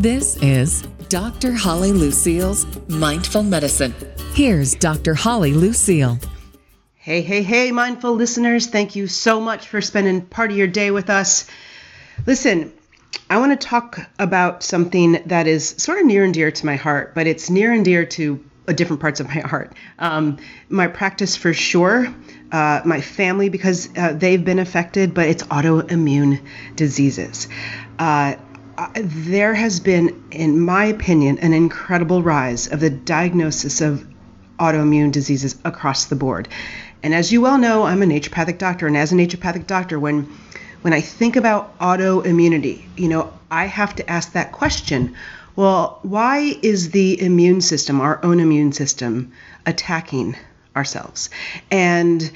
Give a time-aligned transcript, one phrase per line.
[0.00, 0.80] This is
[1.10, 1.52] Dr.
[1.52, 3.94] Holly Lucille's Mindful Medicine.
[4.32, 5.12] Here's Dr.
[5.12, 6.18] Holly Lucille.
[6.94, 8.66] Hey, hey, hey, mindful listeners.
[8.66, 11.50] Thank you so much for spending part of your day with us.
[12.26, 12.72] Listen,
[13.28, 16.76] I want to talk about something that is sort of near and dear to my
[16.76, 18.42] heart, but it's near and dear to
[18.74, 19.74] different parts of my heart.
[19.98, 20.38] Um,
[20.70, 22.06] my practice for sure,
[22.52, 26.40] uh, my family because uh, they've been affected, but it's autoimmune
[26.74, 27.48] diseases.
[27.98, 28.36] Uh,
[28.94, 34.06] there has been, in my opinion, an incredible rise of the diagnosis of
[34.58, 36.48] autoimmune diseases across the board.
[37.02, 40.28] And as you well know, I'm a naturopathic doctor, and as a naturopathic doctor, when
[40.82, 45.14] when I think about autoimmunity, you know, I have to ask that question.
[45.54, 49.32] Well, why is the immune system, our own immune system,
[49.66, 50.36] attacking
[50.74, 51.28] ourselves?
[51.70, 52.30] And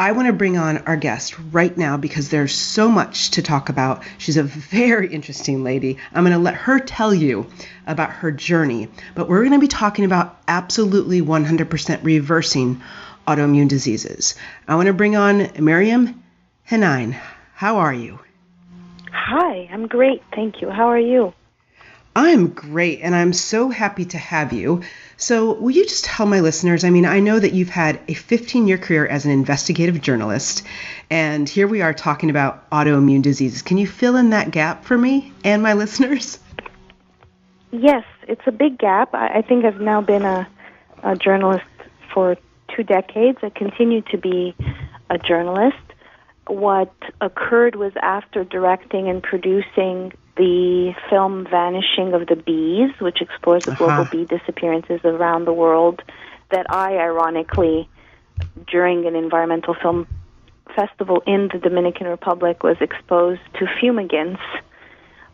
[0.00, 3.68] I want to bring on our guest right now because there's so much to talk
[3.68, 4.02] about.
[4.16, 5.98] She's a very interesting lady.
[6.14, 7.48] I'm going to let her tell you
[7.86, 12.80] about her journey, but we're going to be talking about absolutely 100% reversing
[13.28, 14.36] autoimmune diseases.
[14.66, 16.24] I want to bring on Maryam
[16.66, 17.20] Henein.
[17.52, 18.20] How are you?
[19.12, 20.22] Hi, I'm great.
[20.34, 20.70] Thank you.
[20.70, 21.34] How are you?
[22.16, 24.80] I'm great, and I'm so happy to have you.
[25.20, 26.82] So, will you just tell my listeners?
[26.82, 30.62] I mean, I know that you've had a 15 year career as an investigative journalist,
[31.10, 33.60] and here we are talking about autoimmune diseases.
[33.60, 36.38] Can you fill in that gap for me and my listeners?
[37.70, 39.14] Yes, it's a big gap.
[39.14, 40.48] I, think I've now been a,
[41.02, 41.66] a journalist
[42.14, 42.38] for
[42.74, 43.40] two decades.
[43.42, 44.56] I continue to be
[45.10, 45.76] a journalist.
[46.46, 53.64] What occurred was after directing and producing the film Vanishing of the Bees, which explores
[53.64, 53.84] the uh-huh.
[53.84, 56.02] global bee disappearances around the world,
[56.50, 57.88] that I ironically,
[58.66, 60.06] during an environmental film
[60.74, 64.40] festival in the Dominican Republic, was exposed to fumigants.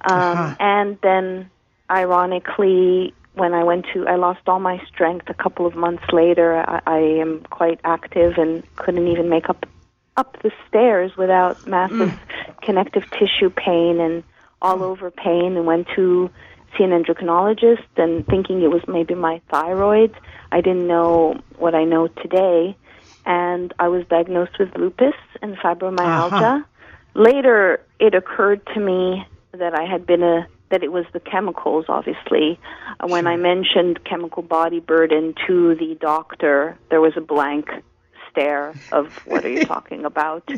[0.00, 0.56] Um, uh-huh.
[0.58, 1.50] And then,
[1.88, 6.56] ironically, when I went to, I lost all my strength a couple of months later.
[6.56, 9.66] I, I am quite active and couldn't even make up
[10.16, 12.60] up the stairs without massive mm.
[12.62, 14.24] connective tissue pain and
[14.62, 16.30] all over pain and went to
[16.76, 20.14] see an endocrinologist and thinking it was maybe my thyroid.
[20.52, 22.76] I didn't know what I know today.
[23.24, 26.32] And I was diagnosed with lupus and fibromyalgia.
[26.32, 26.62] Uh-huh.
[27.14, 31.84] Later, it occurred to me that I had been a that it was the chemicals,
[31.88, 32.58] obviously.
[33.04, 37.68] When I mentioned chemical body burden to the doctor, there was a blank
[38.36, 40.48] stare of what are you talking about?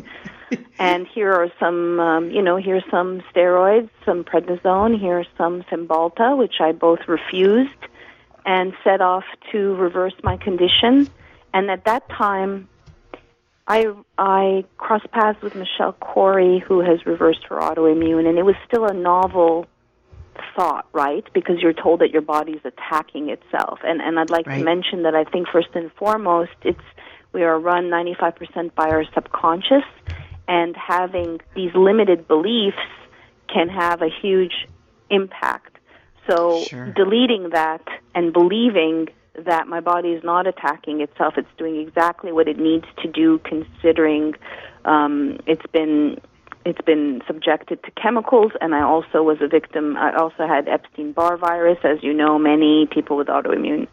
[0.77, 6.37] and here are some, um, you know, here's some steroids, some prednisone, here's some Cymbalta,
[6.37, 7.71] which I both refused
[8.45, 11.09] and set off to reverse my condition.
[11.53, 12.67] And at that time,
[13.67, 18.55] I I crossed paths with Michelle Corey, who has reversed her autoimmune, and it was
[18.67, 19.67] still a novel
[20.55, 21.23] thought, right?
[21.33, 23.79] Because you're told that your body's attacking itself.
[23.83, 24.59] And and I'd like right.
[24.59, 26.79] to mention that I think first and foremost, it's
[27.33, 29.83] we are run 95% by our subconscious,
[30.47, 32.77] and having these limited beliefs
[33.47, 34.67] can have a huge
[35.09, 35.77] impact.
[36.29, 36.91] So, sure.
[36.93, 39.09] deleting that and believing
[39.45, 43.39] that my body is not attacking itself, it's doing exactly what it needs to do,
[43.39, 44.35] considering
[44.85, 46.19] um, it's been
[46.65, 49.95] it's been subjected to chemicals, and I also was a victim.
[49.97, 51.79] I also had Epstein Barr virus.
[51.83, 53.87] As you know, many people with autoimmune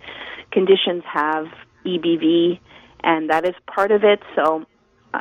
[0.50, 1.46] conditions have
[1.84, 2.58] EBV
[3.06, 4.20] and that is part of it.
[4.34, 4.66] So
[5.14, 5.20] uh,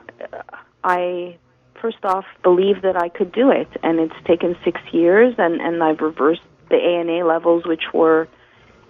[0.84, 1.38] I
[1.80, 5.82] first off believe that I could do it, and it's taken six years, and and
[5.82, 8.28] I've reversed the ANA levels, which were,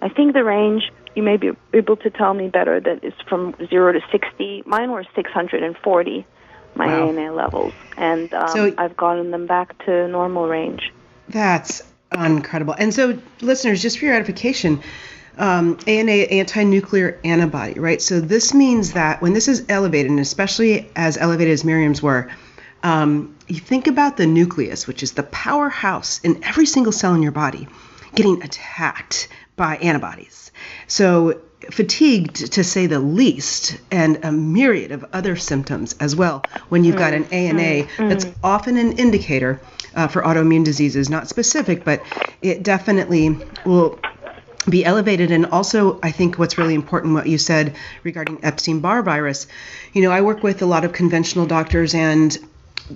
[0.00, 3.54] I think the range you may be able to tell me better that is from
[3.68, 4.62] zero to sixty.
[4.66, 6.26] Mine were six hundred and forty,
[6.74, 7.08] my wow.
[7.08, 10.90] ANA levels, and um, so, I've gotten them back to normal range.
[11.28, 11.82] That's
[12.12, 12.74] incredible.
[12.78, 14.80] And so, listeners, just for your edification,
[15.38, 18.00] um, ANA anti-nuclear antibody, right?
[18.00, 22.30] So this means that when this is elevated, and especially as elevated as Maryam's were,
[22.82, 27.22] um, you think about the nucleus, which is the powerhouse in every single cell in
[27.22, 27.68] your body,
[28.14, 30.52] getting attacked by antibodies.
[30.86, 31.40] So
[31.70, 36.42] fatigued to say the least, and a myriad of other symptoms as well.
[36.68, 38.08] When you've got an ANA, mm-hmm.
[38.08, 39.60] that's often an indicator
[39.94, 42.02] uh, for autoimmune diseases, not specific, but
[42.42, 43.98] it definitely will
[44.68, 45.30] be elevated.
[45.30, 49.46] And also, I think what's really important, what you said regarding Epstein Barr virus.
[49.92, 52.36] You know, I work with a lot of conventional doctors, and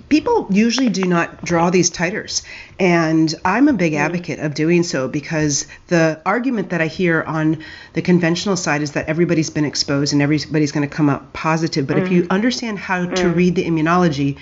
[0.09, 2.43] people usually do not draw these titers.
[2.79, 3.99] And I'm a big mm.
[3.99, 7.63] advocate of doing so because the argument that I hear on
[7.93, 11.87] the conventional side is that everybody's been exposed and everybody's going to come up positive.
[11.87, 12.03] But mm.
[12.03, 13.35] if you understand how to mm.
[13.35, 14.37] read the immunology,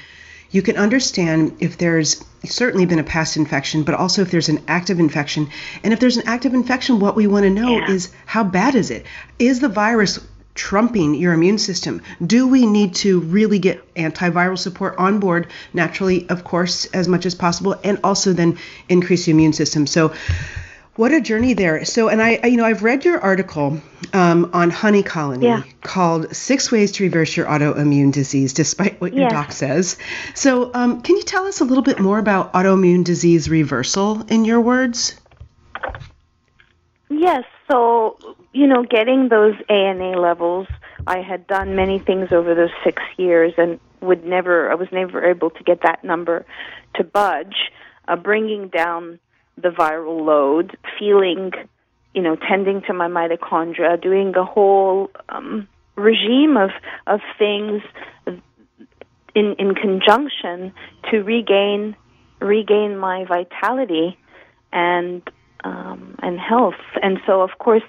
[0.52, 4.64] you can understand if there's certainly been a past infection, but also if there's an
[4.68, 5.50] active infection.
[5.84, 7.92] And if there's an active infection, what we want to know Yeah.
[7.92, 9.06] is how bad is it?
[9.38, 10.20] Is the virus
[10.56, 12.02] trumping your immune system?
[12.26, 17.26] Do we need to really get antiviral support on board naturally, of course, as much
[17.26, 18.58] as possible, and also then
[18.90, 19.86] increase the immune system?
[19.88, 20.14] So,
[21.00, 21.86] what a journey there.
[21.86, 23.82] So, and I, I- you know, I've read your article
[24.12, 25.64] um, on honey colony Yeah.
[25.82, 29.32] called Six Ways to Reverse Your Autoimmune Disease, despite what your Yes.
[29.32, 29.98] doc says.
[30.36, 34.44] So, um, can you tell us a little bit more about autoimmune disease reversal in
[34.44, 35.16] your words?
[37.10, 38.18] Yes, so
[38.52, 40.68] you know, getting those ANA levels,
[41.08, 45.24] I had done many things over those six years, and would never, I was never
[45.30, 46.46] able to get that number
[46.96, 47.72] to budge.
[48.08, 49.20] Uh, bringing down
[49.62, 51.52] the viral load, feeling,
[52.14, 56.72] you know, tending to my mitochondria, doing a whole um, regime of
[57.08, 57.82] of things
[59.36, 60.74] in in conjunction
[61.10, 61.96] to regain
[62.42, 64.18] regain my vitality
[64.72, 65.22] and
[65.64, 66.82] um, and health.
[67.02, 67.84] And so, of course,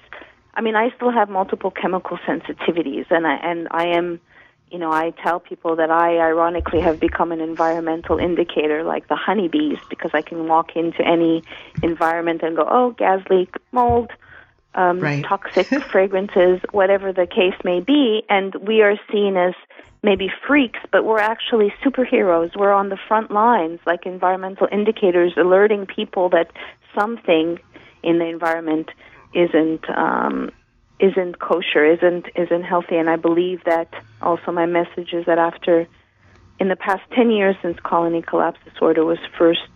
[0.53, 4.19] I mean, I still have multiple chemical sensitivities, and I and I am,
[4.71, 9.17] you know, I tell people that I ironically have become an environmental indicator, like the
[9.17, 11.43] honeybees, because I can walk into any
[11.81, 14.11] environment and go, oh, gas leak, mold.
[14.73, 15.25] Um, Right.
[15.27, 19.53] toxic fragrances, whatever the case may be, and we are seen as
[20.01, 22.55] maybe freaks, but we're actually superheroes.
[22.55, 26.51] We're on the front lines, like environmental indicators, alerting people that
[26.97, 27.59] something
[28.01, 28.89] in the environment
[29.33, 30.51] isn't um,
[31.01, 32.97] isn't kosher, isn't isn't healthy.
[32.97, 33.89] And I believe that
[34.21, 35.87] also my message is that after
[36.59, 39.69] in the past ten years since colony collapse disorder was first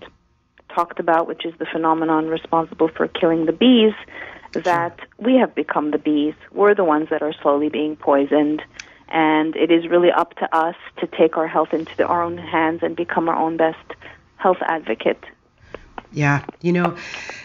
[0.74, 3.94] talked about, which is the phenomenon responsible for killing the bees,
[4.54, 6.36] that we have become the bees.
[6.51, 8.62] We're the ones that are slowly being poisoned.
[9.07, 12.81] And it is really up to us to take our health into our own hands
[12.81, 13.94] and become our own best
[14.38, 15.24] health advocate.
[16.13, 16.98] Yeah, you know,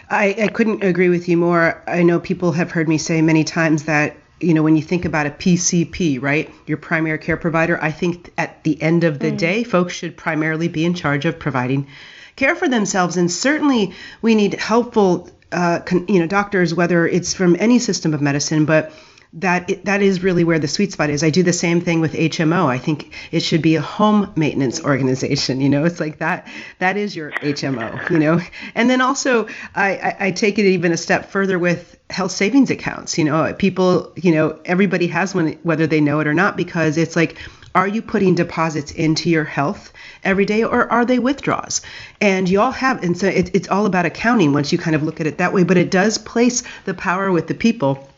[0.09, 1.83] I, I couldn't agree with you more.
[1.87, 5.05] I know people have heard me say many times that, you know, when you think
[5.05, 9.31] about a PCP, right, your primary care provider, I think at the end of the
[9.31, 11.89] day, folks should primarily be in charge of providing
[12.37, 13.17] care for themselves.
[13.17, 13.93] And certainly
[14.23, 18.65] we need helpful, uh, con, you know, doctors, whether it's from any system of medicine,
[18.65, 18.93] but
[19.33, 21.23] that it, that is really where the sweet spot is.
[21.23, 22.67] I do the same thing with HMO.
[22.67, 25.61] I think it should be a home maintenance organization.
[25.61, 26.49] You know, it's like that.
[26.81, 28.11] That is your HMO.
[28.11, 28.41] You know,
[28.75, 32.71] and then also I, I, I take it even a step further with health savings
[32.71, 33.19] accounts.
[33.19, 34.13] You know, people.
[34.17, 37.37] You know, everybody has one, whether they know it or not, because it's like.
[37.73, 39.93] Are you putting deposits into your health
[40.25, 41.83] every day or are they withdrawals?
[42.21, 45.05] And you all have, and so it, it's all about accounting once you kind of
[45.05, 48.10] look at it that way, but it does place the power with the people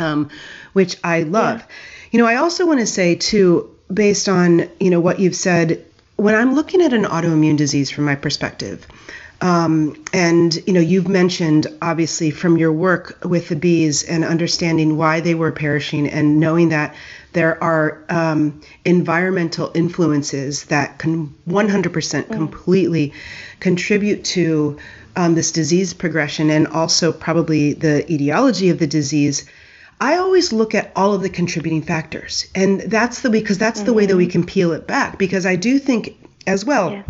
[0.00, 0.30] um,
[0.72, 1.64] which I love.
[2.10, 5.84] You know, I also want to say too, based on you know what you've said,
[6.16, 8.86] when I'm looking at an autoimmune disease from my perspective,
[9.42, 14.96] um, and you know, you've mentioned obviously from your work with the bees and understanding
[14.96, 16.94] why they were perishing, and knowing that
[17.32, 23.14] there are um, environmental influences that can 100% completely
[23.60, 24.78] contribute to
[25.16, 29.48] um, this disease progression and also probably the etiology of the disease.
[30.00, 33.92] I always look at all of the contributing factors, and that's the because that's the
[33.92, 35.18] way that we can peel it back.
[35.18, 36.16] Because I do think
[36.46, 37.02] as well, Yeah.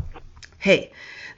[0.59, 0.91] hey,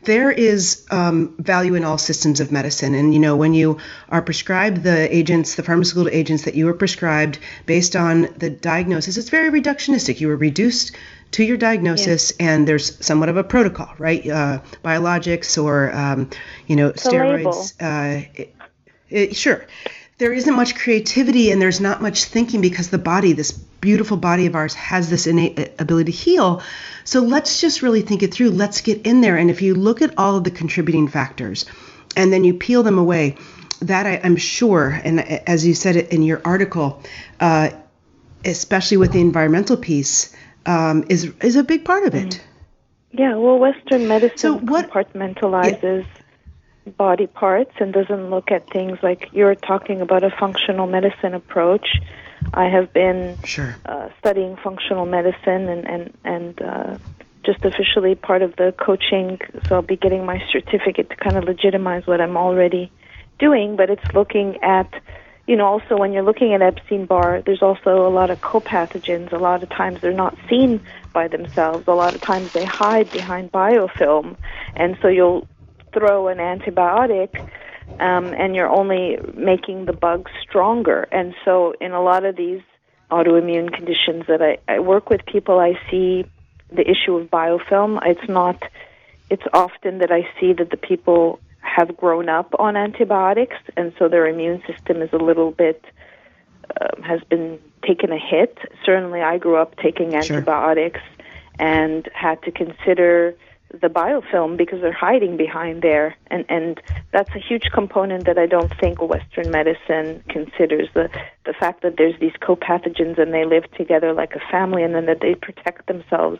[0.04, 3.76] there is um, value in all systems of medicine, and you know when you
[4.08, 9.17] are prescribed the agents, the pharmaceutical agents that you were prescribed based on the diagnosis,
[9.19, 10.20] it's very reductionistic.
[10.20, 10.93] You were reduced
[11.32, 14.27] to your diagnosis, and there's somewhat of a protocol, right?
[14.27, 16.31] Uh, biologics or um,
[16.67, 17.74] you know steroids.
[17.79, 18.55] Uh, it-
[19.10, 19.67] it- sure
[20.22, 24.46] there isn't much creativity and there's not much thinking because the body this beautiful body
[24.46, 26.62] of ours has this innate uh, ability to heal.
[27.02, 28.50] So let's just really think it through.
[28.50, 29.36] Let's get in there.
[29.36, 31.67] And if you look at all of the contributing factors
[32.14, 33.36] and then you peel them away
[33.81, 37.02] that I, i'm sure and as you said it in your article
[37.41, 37.70] uh,
[38.44, 40.36] especially with the environmental piece
[40.67, 42.41] um, is is a big part of it.
[43.10, 46.06] Yeah, well, Western medicine So what- compartmentalizes
[46.86, 52.01] body parts and doesn't look at things like you're talking about a functional medicine approach.
[52.53, 56.98] I have been sure uh, studying functional medicine and and and uh,
[57.44, 59.39] just officially part of the coaching.
[59.69, 62.91] So I'll be getting my certificate to kind of legitimize what I'm already
[63.39, 63.77] doing.
[63.77, 64.93] But it's looking at,
[65.46, 69.32] you know, also when you're looking at Epstein Barr, there's also a lot of co-pathogens.
[69.32, 70.81] A lot of times they're not seen
[71.12, 71.84] by themselves.
[71.89, 74.36] A lot of times they hide behind biofilm,
[74.74, 75.46] and so you'll
[75.93, 77.49] throw an antibiotic
[78.01, 81.08] um, and you're only making the bug stronger.
[81.13, 82.63] And so, in a lot of these
[83.11, 86.25] autoimmune conditions that I, I work with people, I see
[86.70, 88.01] the issue of biofilm.
[88.05, 88.63] It's not.
[89.31, 94.08] It's often that I see that the people have grown up on antibiotics, and so
[94.08, 95.84] their immune system is a little bit
[96.81, 98.58] uh, has been taken a hit.
[98.84, 101.67] Certainly, I grew up taking antibiotics sure.
[101.67, 103.34] and had to consider
[103.72, 108.46] the biofilm because they're hiding behind there and and that's a huge component that I
[108.46, 111.08] don't think western medicine considers the
[111.46, 115.06] the fact that there's these co-pathogens and they live together like a family and then
[115.06, 116.38] that they protect themselves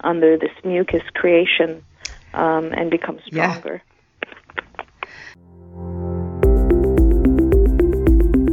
[0.00, 1.82] under this mucus creation
[2.34, 3.82] um, and become stronger.
[3.82, 4.62] Yeah.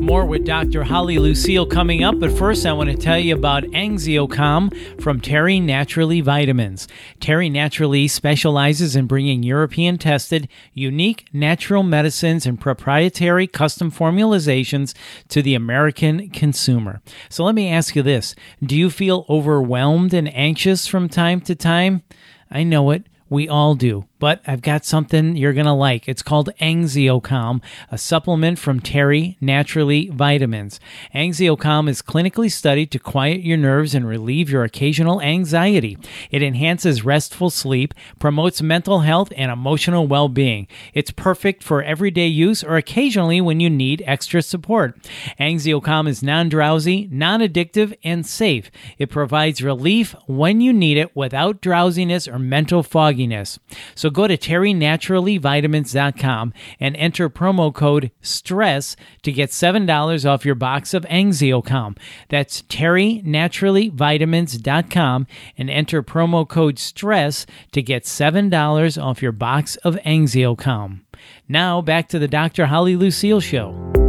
[0.05, 0.83] More with Dr.
[0.83, 5.59] Holly Lucille coming up, but first I want to tell you about AnxioCalm from Terry
[5.59, 6.87] Naturally Vitamins.
[7.19, 14.93] Terry Naturally specializes in bringing European tested, unique natural medicines and proprietary custom formulations
[15.29, 17.01] to the American consumer.
[17.27, 21.55] So let me ask you this Do you feel overwhelmed and anxious from time to
[21.55, 22.03] time?
[22.51, 23.07] I know it.
[23.27, 26.09] We all do but I've got something you're going to like.
[26.09, 30.79] It's called AnxioCalm, a supplement from Terry Naturally Vitamins.
[31.13, 35.95] AnxioCalm is clinically studied to quiet your nerves and relieve your occasional anxiety.
[36.31, 40.67] It enhances restful sleep, promotes mental health and emotional well being.
[40.95, 44.97] It's perfect for everyday use or occasionally when you need extra support.
[45.39, 48.71] AnxioCalm is non drowsy, non addictive, and safe.
[48.97, 53.59] It provides relief when you need it without drowsiness or mental fogginess.
[53.93, 60.93] So go to terrynaturallyvitamins.com and enter promo code STRESS to get $7 off your box
[60.93, 61.97] of AnxioCalm.
[62.29, 71.01] That's terrynaturallyvitamins.com and enter promo code STRESS to get $7 off your box of AnxioCalm.
[71.47, 72.65] Now back to the Dr.
[72.67, 74.04] Holly Lucille Show.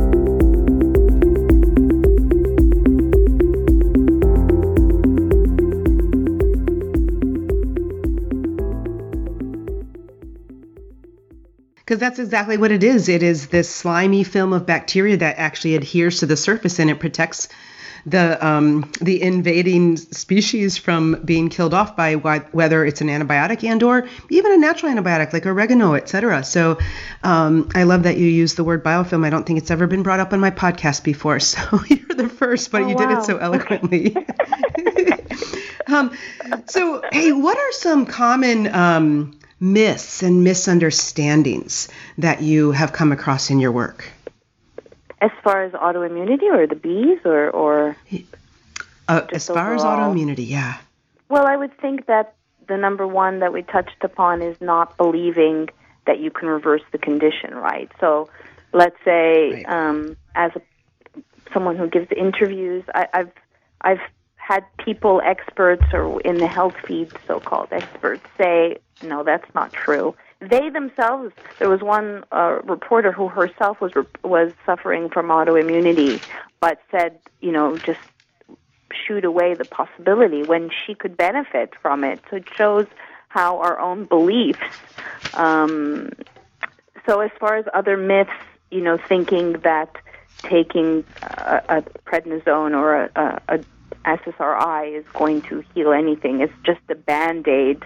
[11.87, 13.09] Because that's exactly what it is.
[13.09, 16.99] It is this slimy film of bacteria that actually adheres to the surface and it
[16.99, 17.49] protects
[18.07, 23.83] the um, the invading species from being killed off by whether it's an antibiotic and
[23.83, 26.43] or even a natural antibiotic like oregano, etc.
[26.43, 26.79] So
[27.23, 29.25] um, I love that you use the word biofilm.
[29.25, 32.29] I don't think it's ever been brought up on my podcast before, so you're the
[32.29, 33.07] first, but oh, you wow.
[33.07, 34.17] did it so eloquently.
[35.87, 36.17] um,
[36.67, 43.51] so hey, what are some common um, myths and misunderstandings that you have come across
[43.51, 44.11] in your work?
[45.21, 47.97] As far as autoimmunity or the bees or, or
[49.09, 49.75] uh, as far overall?
[49.75, 50.79] as autoimmunity, yeah.
[51.29, 52.35] Well, I would think that
[52.69, 55.69] the number one that we touched upon is not believing
[56.07, 57.91] that you can reverse the condition, right?
[58.01, 58.29] So
[58.73, 59.69] let's say right.
[59.69, 60.63] um, as a,
[61.53, 63.33] someone who gives interviews, I, I've
[63.81, 64.01] I've
[64.47, 70.15] had people, experts, or in the health feed, so-called experts, say, no, that's not true.
[70.39, 76.23] They themselves, there was one uh, reporter who herself was was suffering from autoimmunity,
[76.61, 77.99] but said, you know, just
[78.93, 82.21] shoot away the possibility when she could benefit from it.
[82.31, 82.87] So it shows
[83.27, 84.61] how our own beliefs.
[85.35, 86.13] Um,
[87.05, 88.31] so as far as other myths,
[88.71, 89.91] you know, thinking that
[90.43, 93.59] taking a, a prednisone or a, a
[94.07, 96.41] SSRI is going to heal anything.
[96.41, 97.85] It's just a band aid,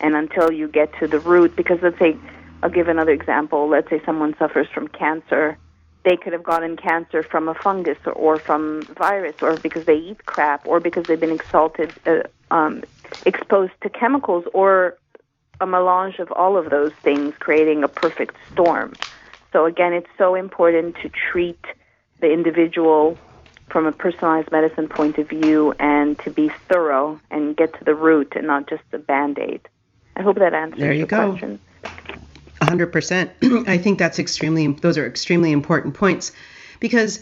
[0.00, 2.16] and until you get to the root, because let's say,
[2.62, 3.68] I'll give another example.
[3.68, 5.56] Let's say someone suffers from cancer.
[6.04, 9.96] They could have gotten cancer from a fungus or, or from virus, or because they
[9.96, 12.82] eat crap, or because they've been exalted, uh, um,
[13.24, 14.98] exposed to chemicals, or
[15.60, 18.92] a melange of all of those things, creating a perfect storm.
[19.52, 21.60] So again, it's so important to treat
[22.20, 23.16] the individual
[23.72, 27.94] from a personalized medicine point of view and to be thorough and get to the
[27.94, 29.60] root and not just a band aid.
[30.14, 31.30] I hope that answers there you go.
[31.30, 31.58] question.
[32.60, 33.66] 100%.
[33.68, 36.32] I think that's extremely, those are extremely important points
[36.80, 37.20] because,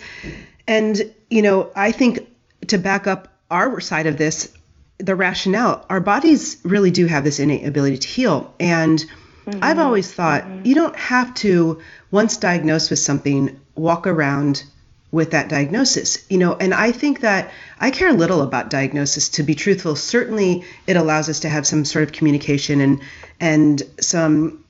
[0.66, 2.28] and, you know, I think
[2.66, 4.52] to back up our side of this,
[4.98, 8.52] the rationale, our bodies really do have this innate ability to heal.
[8.58, 8.98] And
[9.46, 9.60] mm-hmm.
[9.62, 10.66] I've always thought mm-hmm.
[10.66, 11.80] you don't have to,
[12.10, 14.64] once diagnosed with something, walk around
[15.12, 16.24] with that diagnosis.
[16.30, 19.96] You know and i think that i care little about diagnosis to be truthful.
[19.96, 23.00] Certainly it allows us to have some sort of communication and
[23.40, 24.64] and some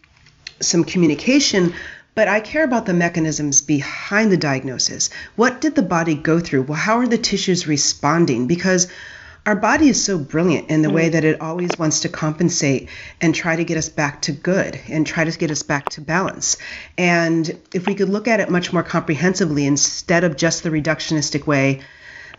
[0.61, 1.75] some communication
[2.15, 5.11] but i care about the mechanisms behind the diagnosis.
[5.37, 6.63] What did the body go through?
[6.63, 8.47] Well how are the tissues responding?
[8.47, 8.89] Because
[9.47, 12.89] our body is so brilliant in the mm way that it always wants to compensate
[13.21, 16.01] and try to get us back to good and try to get us back to
[16.01, 16.57] balance.
[16.99, 21.47] And if we could look at it much more comprehensively instead of just the reductionistic
[21.47, 21.81] way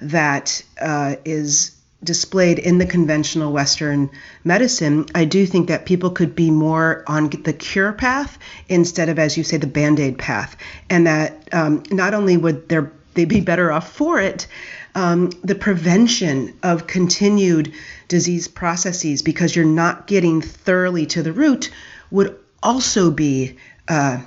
[0.01, 4.10] that uh, is displayed in the conventional Western
[4.43, 9.20] medicine, I do think that people could be more on the cure path instead of,
[9.20, 10.58] as you say, the band aid path.
[10.89, 14.48] And that um, not only would there, they be better off for it,
[14.95, 17.74] um, the prevention of continued
[18.07, 21.71] disease processes because you're not getting thoroughly to the root
[22.10, 23.57] would also be
[23.88, 24.21] uh,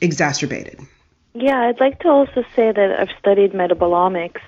[0.00, 0.80] exacerbated.
[1.34, 4.40] Yeah, I'd like to also say that I've studied metabolomics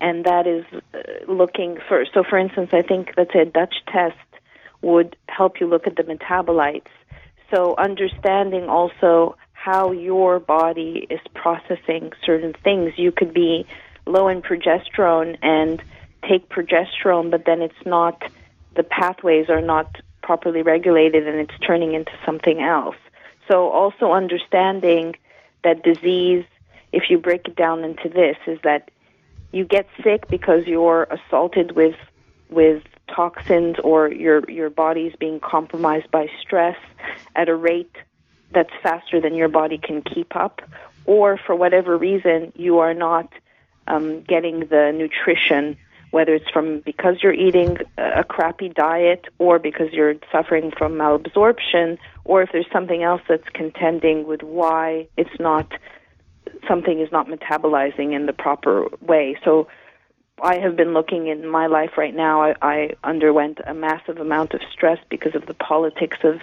[0.00, 2.04] and that is uh, looking for.
[2.12, 4.16] So, for instance, I think let's say a Dutch test
[4.82, 6.92] would help you look at the metabolites.
[7.52, 12.92] So, understanding also how your body is processing certain things.
[12.96, 13.66] You could be
[14.06, 15.82] low in progesterone and
[16.28, 18.22] take progesterone, but then it's not,
[18.76, 22.96] the pathways are not properly regulated and it's turning into something else.
[23.48, 25.16] So, also understanding
[25.64, 26.44] that disease,
[26.92, 28.90] if you break it down into this, is that
[29.52, 31.96] you get sick because you're assaulted with
[32.50, 36.76] with toxins or your your body's being compromised by stress
[37.36, 37.94] at a rate
[38.52, 40.62] that's faster than your body can keep up
[41.06, 43.28] or for whatever reason you are not
[43.86, 45.76] um, getting the nutrition
[46.14, 51.98] whether it's from because you're eating a crappy diet or because you're suffering from malabsorption
[52.24, 55.72] or if there's something else that's contending with why it's not
[56.68, 59.36] something is not metabolizing in the proper way.
[59.44, 59.66] So
[60.40, 62.42] I have been looking in my life right now.
[62.42, 66.40] I, I underwent a massive amount of stress because of the politics of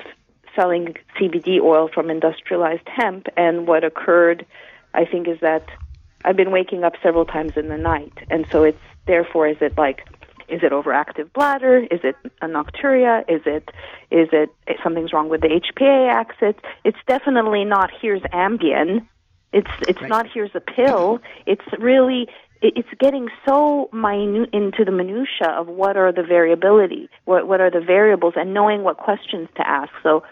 [0.53, 3.27] selling CBD oil from industrialized hemp.
[3.37, 4.45] And what occurred,
[4.93, 5.65] I think, is that
[6.23, 8.13] I've been waking up several times in the night.
[8.29, 10.07] And so it's therefore, is it like,
[10.47, 11.79] is it overactive bladder?
[11.89, 13.23] Is it a nocturia?
[13.29, 13.69] Is it,
[14.11, 16.55] is it eh, something's wrong with the HPA axis?
[16.83, 19.07] It's definitely not here's Ambien
[19.53, 20.09] it's it's right.
[20.09, 21.19] not here's a pill.
[21.45, 22.27] It's really
[22.61, 27.71] it's getting so minute into the minutia of what are the variability, what what are
[27.71, 29.91] the variables, and knowing what questions to ask.
[30.03, 30.23] So,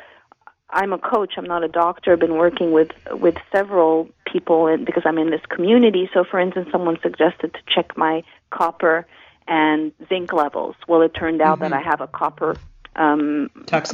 [0.71, 1.33] I'm a coach.
[1.37, 2.13] I'm not a doctor.
[2.13, 6.09] I've been working with with several people in, because I'm in this community.
[6.13, 9.07] So, for instance, someone suggested to check my copper
[9.47, 10.75] and zinc levels.
[10.87, 11.71] Well, it turned out mm-hmm.
[11.71, 12.55] that I have a copper
[12.95, 13.49] um,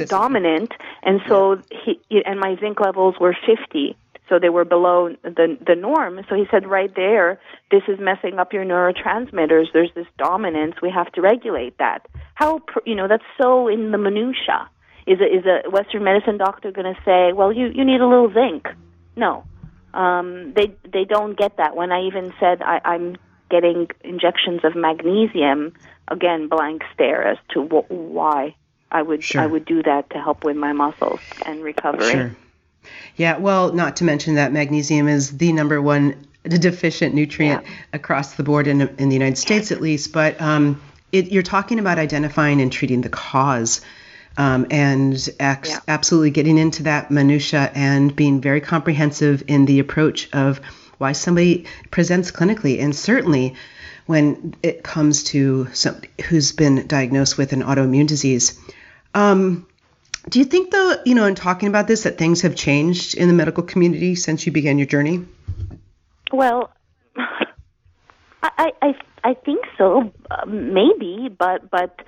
[0.06, 1.94] dominant, and so yeah.
[2.08, 3.96] he and my zinc levels were 50
[4.28, 6.20] so they were below the the norm.
[6.28, 9.66] So he said, right there, this is messing up your neurotransmitters.
[9.72, 10.76] There's this dominance.
[10.82, 12.06] We have to regulate that.
[12.34, 14.68] How you know that's so in the minutia.
[15.06, 18.06] Is a is a Western medicine doctor going to say, well, you you need a
[18.06, 18.68] little zinc?
[19.14, 19.44] No,
[19.94, 21.76] um, they they don't get that.
[21.76, 23.16] When I even said I, I'm
[23.50, 25.74] getting injections of magnesium,
[26.08, 28.54] again, blank stare as to wh- why
[28.90, 29.40] I would sure.
[29.40, 32.10] I would do that to help with my muscles and recovery.
[32.10, 32.36] Sure.
[33.16, 37.70] Yeah, well, not to mention that magnesium is the number one deficient nutrient yeah.
[37.92, 40.12] across the board in, in the United States, at least.
[40.12, 40.80] But um,
[41.12, 43.80] it, you're talking about identifying and treating the cause.
[44.38, 45.80] Um, and ex- yeah.
[45.88, 50.60] absolutely getting into that minutia and being very comprehensive in the approach of
[50.98, 53.54] why somebody presents clinically, and certainly
[54.06, 58.58] when it comes to somebody who's been diagnosed with an autoimmune disease.
[59.14, 59.66] Um,
[60.28, 63.28] do you think, though, you know, in talking about this, that things have changed in
[63.28, 65.24] the medical community since you began your journey?
[66.32, 66.72] Well,
[68.42, 72.02] I I I think so, uh, maybe, but but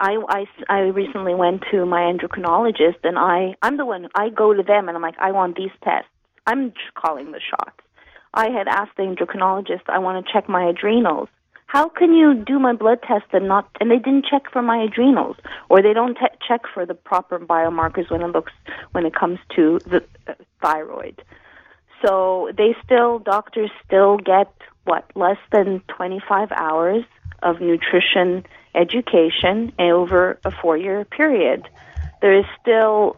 [0.00, 4.54] I, I I recently went to my endocrinologist, and I I'm the one I go
[4.54, 6.08] to them, and I'm like, I want these tests.
[6.46, 7.78] I'm calling the shots.
[8.32, 11.28] I had asked the endocrinologist, I want to check my adrenals
[11.70, 14.82] how can you do my blood test and not and they didn't check for my
[14.82, 15.36] adrenals
[15.68, 18.52] or they don't te- check for the proper biomarkers when it looks
[18.90, 21.22] when it comes to the uh, thyroid
[22.04, 24.52] so they still doctors still get
[24.84, 27.04] what less than 25 hours
[27.44, 31.68] of nutrition education over a 4 year period
[32.20, 33.16] there is still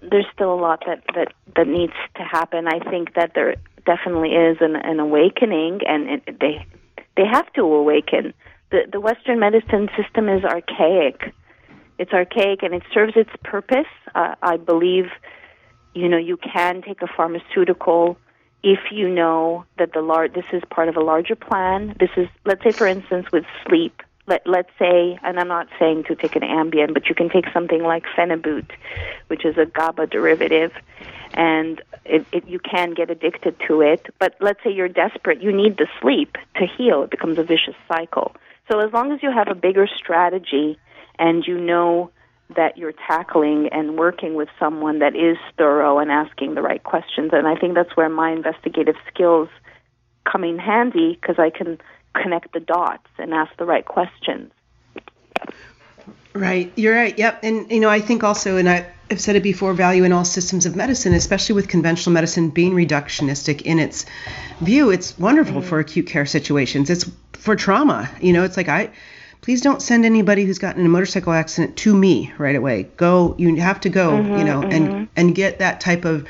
[0.00, 3.54] there's still a lot that that that needs to happen i think that there
[3.86, 6.64] definitely is an, an awakening and it, they
[7.16, 8.32] they have to awaken.
[8.70, 11.34] The, the Western medicine system is archaic.
[11.98, 13.90] It's archaic and it serves its purpose.
[14.14, 15.06] Uh, I believe,
[15.94, 18.16] you know, you can take a pharmaceutical
[18.62, 21.96] if you know that the lar- this is part of a larger plan.
[21.98, 24.02] This is, let's say, for instance, with sleep.
[24.30, 27.46] Let, let's say, and I'm not saying to take an Ambien, but you can take
[27.52, 28.70] something like Phenibut,
[29.26, 30.70] which is a GABA derivative,
[31.34, 34.06] and it, it, you can get addicted to it.
[34.20, 37.02] But let's say you're desperate, you need the sleep to heal.
[37.02, 38.36] It becomes a vicious cycle.
[38.70, 40.78] So as long as you have a bigger strategy
[41.18, 42.12] and you know
[42.54, 47.30] that you're tackling and working with someone that is thorough and asking the right questions,
[47.32, 49.48] and I think that's where my investigative skills
[50.24, 51.80] come in handy because I can
[52.14, 54.52] connect the dots and ask the right questions.
[56.32, 57.18] Right, you're right.
[57.18, 60.12] Yep, and you know I think also, and I, have said it before, value in
[60.12, 64.06] all systems of medicine, especially with conventional medicine being reductionistic in its
[64.60, 64.90] view.
[64.90, 65.64] It's wonderful mm.
[65.64, 66.88] for acute care situations.
[66.88, 68.08] It's for trauma.
[68.20, 68.90] You know, it's like I
[69.40, 72.84] please don't send anybody who's gotten in a motorcycle accident to me right away.
[72.96, 74.72] Go, you have to go, mm-hmm, you know, mm-hmm.
[74.72, 76.26] and and get that type of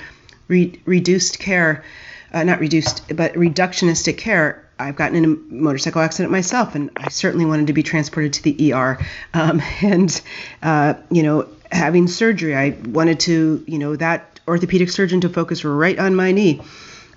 [0.49, 1.85] re- reduced care,
[2.33, 4.67] uh, not reduced, but reductionistic care.
[4.81, 8.43] I've gotten in a motorcycle accident myself, and I certainly wanted to be transported to
[8.43, 8.99] the ER.
[9.35, 10.21] Um, and
[10.63, 15.65] uh, you know, having surgery, I wanted to, you know, that orthopedic surgeon to focus
[15.65, 16.61] right on my knee.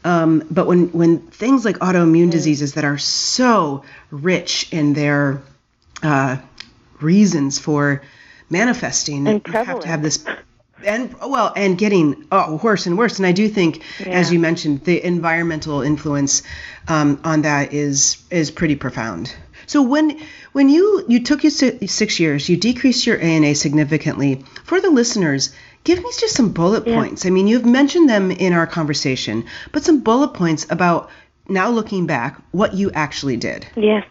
[0.04, 5.41] Um, but when when things like autoimmune diseases that are so rich in their
[6.04, 6.38] uh,
[6.99, 8.02] reasons for
[8.49, 9.28] manifesting.
[9.28, 10.26] And you have to have this
[10.86, 14.08] and well and getting oh, worse and worse and i do think yeah.
[14.10, 16.43] as you mentioned the environmental influence
[16.88, 19.34] um, on that is is pretty profound.
[19.65, 20.19] So when
[20.52, 24.43] when you you took your six years you decreased your ana significantly.
[24.65, 26.96] For the listeners give me just some bullet yeah.
[26.96, 27.26] points.
[27.26, 31.10] I mean you've mentioned them in our conversation but some bullet points about
[31.48, 33.65] now looking back what you actually did.
[33.76, 34.06] Yes.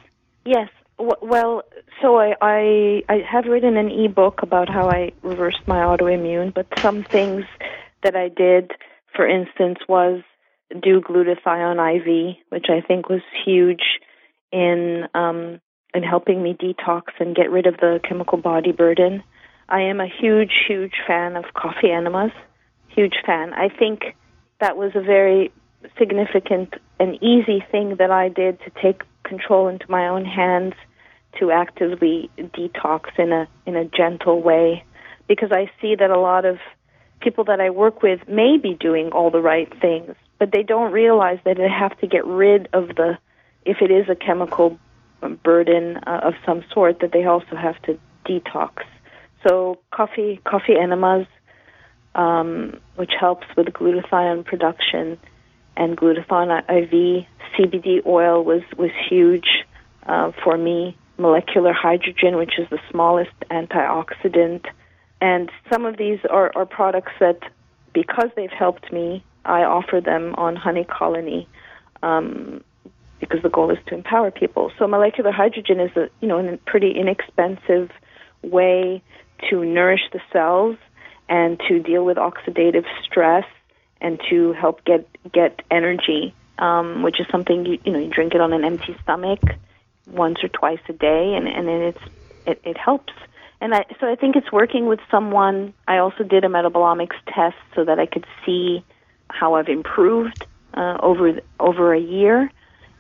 [0.44, 0.68] Yes.
[0.98, 1.64] Well
[2.00, 6.66] so I, I I have written an ebook about how I reversed my autoimmune, but
[6.80, 7.44] some things
[8.02, 8.72] that I did,
[9.14, 10.22] for instance, was
[10.80, 13.82] do glutathione IV, which I think was huge
[14.50, 15.61] in um,
[15.94, 19.22] in helping me detox and get rid of the chemical body burden.
[19.68, 22.32] I am a huge, huge fan of coffee enemas.
[22.88, 23.52] Huge fan.
[23.54, 24.02] I think
[24.61, 25.52] that was a very
[25.98, 30.74] significant and easy thing that I did to take control into my own hands
[31.38, 34.85] to actively detox in a in a gentle way
[35.28, 36.58] because I see that a lot of
[37.20, 40.90] people that I work with may be doing all the right things, but they don't
[40.90, 43.16] realize that they have to get rid of the
[43.64, 44.76] if it is a chemical
[45.44, 48.83] burden uh, of some sort that they also have to detox.
[49.46, 51.28] So coffee coffee enemas
[52.16, 55.16] um, which helps with glutathione production
[55.76, 57.24] and glutathione IV
[57.55, 59.64] CBD oil was was huge
[60.07, 64.64] uh, for me molecular hydrogen, which is the smallest antioxidant.
[65.20, 67.38] And some of these are, are products that,
[67.94, 71.48] because they've helped me, I offer them on Honey Colony
[72.02, 72.62] um,
[73.20, 74.72] because the goal is to empower people.
[74.78, 77.90] So molecular hydrogen is a you know a pretty inexpensive
[78.42, 79.02] way
[79.50, 80.76] to nourish the cells
[81.28, 83.46] and to deal with oxidative stress
[84.00, 88.35] and to help get get energy, um, which is something you you know you drink
[88.35, 89.40] it on an empty stomach
[90.07, 92.05] once or twice a day, and and it's
[92.46, 93.12] it, it helps.
[93.61, 95.72] And I so I think it's working with someone.
[95.87, 98.85] I also did a metabolomics test so that I could see
[99.32, 102.50] how I've improved uh, over over a year,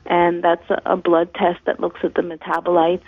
[0.06, 3.04] and that's a, a blood test that looks at the metabolites.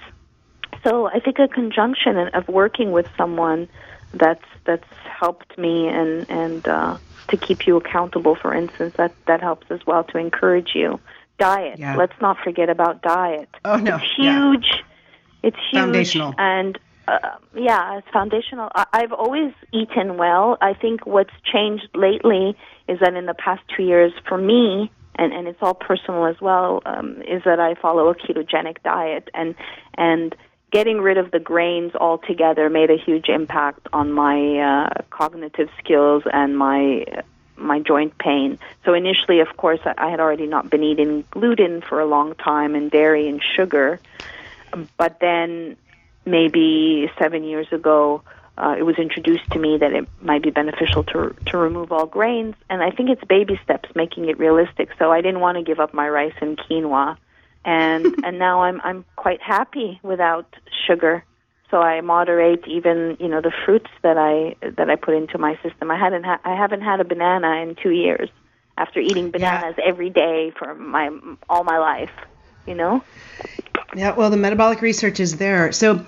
[0.83, 3.69] So I think a conjunction of working with someone
[4.13, 9.41] that's that's helped me and and uh, to keep you accountable, for instance, that that
[9.41, 11.01] helps as well to encourage you
[11.39, 11.79] diet.
[11.79, 11.97] Yeah.
[11.97, 13.49] Let's not forget about diet.
[13.65, 14.67] Oh no, it's huge.
[14.69, 14.83] Yeah.
[15.43, 16.35] It's huge foundational.
[16.39, 18.71] and uh, yeah, it's foundational.
[18.75, 20.57] I- I've always eaten well.
[20.61, 22.57] I think what's changed lately
[22.89, 26.41] is that in the past two years, for me, and and it's all personal as
[26.41, 29.55] well, um, is that I follow a ketogenic diet and
[29.95, 30.35] and
[30.73, 36.25] getting rid of the grains altogether made a huge impact on my uh, cognitive skills
[36.33, 37.05] and my
[37.57, 38.59] my joint pain.
[38.85, 42.75] So initially, of course, I had already not been eating gluten for a long time
[42.75, 44.01] and dairy and sugar.
[44.97, 45.77] But then,
[46.25, 48.23] maybe seven years ago,
[48.57, 52.07] uh, it was introduced to me that it might be beneficial to to remove all
[52.07, 54.91] grains, and I think it's baby steps making it realistic.
[54.99, 57.17] So I didn't want to give up my rice and quinoa,
[57.65, 60.47] and and now I'm I'm quite happy without
[60.87, 61.25] sugar
[61.75, 65.59] so I moderate even you know the fruits that I that I put into my
[65.61, 65.91] system.
[65.91, 68.29] I hadn't ha- I haven't had a banana in two years
[68.79, 69.85] after eating bananas yeah.
[69.85, 71.11] every day for my
[71.49, 72.13] all my life.
[72.65, 73.03] You know.
[73.95, 74.15] Yeah.
[74.15, 75.73] Well, the metabolic research is there.
[75.73, 76.05] So.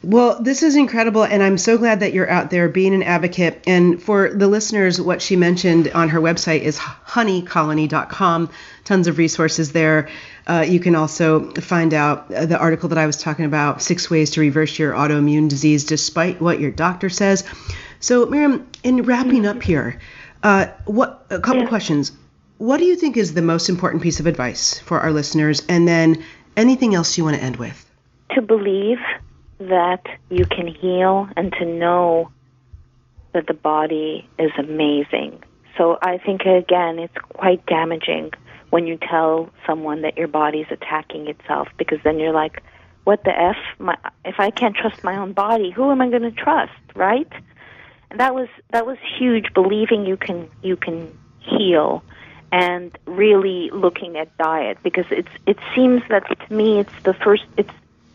[0.00, 3.64] Well, this is incredible, and I'm so glad that you're out there being an advocate.
[3.66, 8.48] And for the listeners, what she mentioned on her website is honeycolony.com.
[8.84, 10.08] Tons of resources there.
[10.46, 14.08] Uh, you can also find out uh, the article that I was talking about six
[14.08, 17.42] ways to reverse your autoimmune disease despite what your doctor says.
[17.98, 19.98] So, Maryam, in wrapping up here,
[20.44, 21.68] uh, what a couple yeah.
[21.68, 22.12] questions.
[22.58, 25.62] What do you think is the most important piece of advice for our listeners?
[25.68, 26.24] And then
[26.58, 27.86] anything else you want to end with?
[28.34, 28.98] To believe
[29.58, 32.30] that you can heal and to know
[33.32, 35.42] that the body is amazing.
[35.76, 38.32] So I think, again, it's quite damaging
[38.70, 42.62] when you tell someone that your body's attacking itself because then you're like,
[43.04, 43.56] what the f?
[43.78, 47.30] My, if I can't trust my own body, who am I going to trust, right?
[48.10, 49.54] And that was that was huge.
[49.54, 52.02] Believing you can you can heal,
[52.50, 57.44] and really looking at diet because it's it seems that to me it's the first
[57.56, 57.72] it's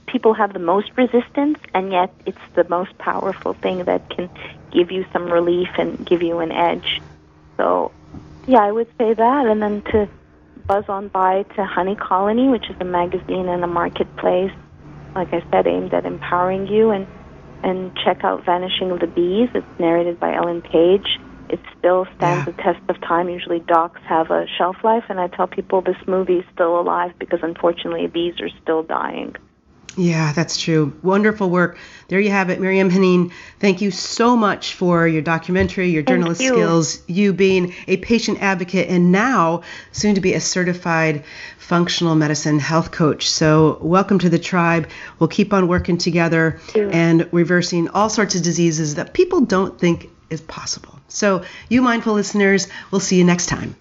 [0.07, 4.29] people have the most resistance and yet it's the most powerful thing that can
[4.71, 7.01] give you some relief and give you an edge.
[7.57, 7.91] So
[8.47, 10.09] yeah, I would say that and then to
[10.67, 14.51] buzz on by to Honey Colony, which is a magazine and a marketplace,
[15.15, 17.07] like I said, aimed at empowering you and
[17.63, 19.49] and check out Vanishing of the Bees.
[19.53, 21.07] It's narrated by Ellen Page.
[21.53, 22.51] It still stands yeah.
[22.51, 23.29] the test of time.
[23.29, 27.13] Usually docs have a shelf life, and I tell people this movie is still alive
[27.19, 29.35] because unfortunately bees are still dying.
[29.95, 30.91] Yeah, that's true.
[31.03, 31.77] Wonderful work.
[32.07, 33.31] There you have it, Maryam Henein.
[33.59, 36.53] Thank you so much for your documentary, your journalist you.
[36.53, 39.61] skills, you being a patient advocate, and now
[39.91, 41.23] soon to be a certified
[41.59, 43.29] functional medicine health coach.
[43.29, 44.89] So, welcome to the tribe.
[45.19, 50.09] We'll keep on working together and reversing all sorts of diseases that people don't think
[50.31, 50.92] is possible.
[51.13, 53.75] So, you mindful listeners, we'll see you next time.